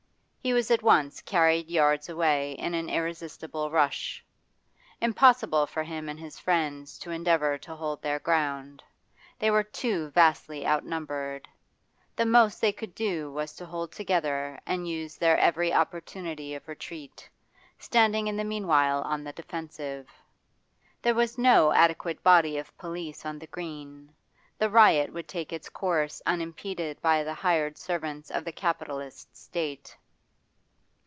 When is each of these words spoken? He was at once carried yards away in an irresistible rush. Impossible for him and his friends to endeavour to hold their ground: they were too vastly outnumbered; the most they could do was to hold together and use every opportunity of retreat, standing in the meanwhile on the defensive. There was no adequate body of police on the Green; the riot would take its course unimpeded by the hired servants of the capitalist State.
He 0.43 0.53
was 0.53 0.71
at 0.71 0.81
once 0.81 1.21
carried 1.21 1.69
yards 1.69 2.09
away 2.09 2.53
in 2.53 2.73
an 2.73 2.89
irresistible 2.89 3.69
rush. 3.69 4.25
Impossible 4.99 5.67
for 5.67 5.83
him 5.83 6.09
and 6.09 6.19
his 6.19 6.39
friends 6.39 6.97
to 6.97 7.11
endeavour 7.11 7.59
to 7.59 7.75
hold 7.75 8.01
their 8.01 8.17
ground: 8.17 8.83
they 9.37 9.51
were 9.51 9.63
too 9.63 10.09
vastly 10.09 10.65
outnumbered; 10.65 11.47
the 12.15 12.25
most 12.25 12.59
they 12.59 12.71
could 12.71 12.95
do 12.95 13.31
was 13.31 13.53
to 13.53 13.67
hold 13.67 13.91
together 13.91 14.59
and 14.65 14.87
use 14.89 15.19
every 15.21 15.71
opportunity 15.71 16.55
of 16.55 16.67
retreat, 16.67 17.29
standing 17.77 18.25
in 18.25 18.35
the 18.35 18.43
meanwhile 18.43 19.03
on 19.03 19.23
the 19.23 19.33
defensive. 19.33 20.09
There 21.03 21.13
was 21.13 21.37
no 21.37 21.71
adequate 21.71 22.23
body 22.23 22.57
of 22.57 22.75
police 22.79 23.27
on 23.27 23.37
the 23.37 23.45
Green; 23.45 24.11
the 24.57 24.71
riot 24.71 25.13
would 25.13 25.27
take 25.27 25.53
its 25.53 25.69
course 25.69 26.19
unimpeded 26.25 26.99
by 26.99 27.23
the 27.23 27.35
hired 27.35 27.77
servants 27.77 28.31
of 28.31 28.43
the 28.43 28.51
capitalist 28.51 29.37
State. 29.37 29.95